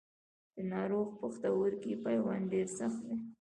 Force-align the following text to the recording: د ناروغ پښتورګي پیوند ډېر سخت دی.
د 0.55 0.57
ناروغ 0.71 1.07
پښتورګي 1.19 1.93
پیوند 2.05 2.43
ډېر 2.53 2.67
سخت 2.79 2.99
دی. 3.07 3.17